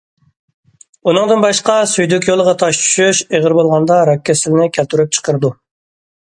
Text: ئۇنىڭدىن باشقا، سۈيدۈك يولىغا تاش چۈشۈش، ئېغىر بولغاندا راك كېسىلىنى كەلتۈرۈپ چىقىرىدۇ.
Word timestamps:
ئۇنىڭدىن 1.11 1.43
باشقا، 1.43 1.75
سۈيدۈك 1.91 2.25
يولىغا 2.29 2.55
تاش 2.63 2.79
چۈشۈش، 2.85 3.21
ئېغىر 3.27 3.55
بولغاندا 3.59 3.99
راك 4.11 4.25
كېسىلىنى 4.31 4.67
كەلتۈرۈپ 4.79 5.13
چىقىرىدۇ. 5.19 5.55